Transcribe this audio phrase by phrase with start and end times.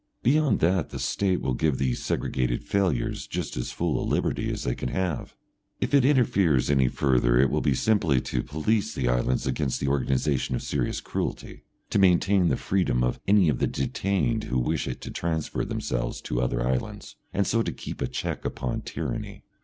[0.23, 4.63] Beyond that the State will give these segregated failures just as full a liberty as
[4.63, 5.35] they can have.
[5.79, 9.89] If it interferes any further it will be simply to police the islands against the
[9.89, 14.87] organisation of serious cruelty, to maintain the freedom of any of the detained who wish
[14.87, 19.43] it to transfer themselves to other islands, and so to keep a check upon tyranny.